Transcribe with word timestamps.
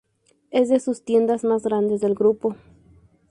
Es 0.49 0.69
de 0.69 0.79
sus 0.79 1.03
tiendas 1.05 1.43
más 1.43 1.61
grandes 1.61 2.01
del 2.01 2.15
grupo. 2.15 2.55